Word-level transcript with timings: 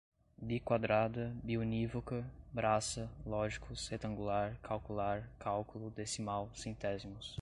biquadrada, 0.41 1.31
biunívoca, 1.43 2.25
braça, 2.51 3.07
lógicos, 3.23 3.87
retangular, 3.87 4.57
calcular, 4.63 5.29
cálculo, 5.37 5.91
decimal, 5.91 6.49
centésimos 6.55 7.29